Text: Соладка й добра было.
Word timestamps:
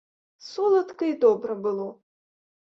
Соладка 0.51 1.05
й 1.05 1.13
добра 1.19 1.53
было. 1.55 1.87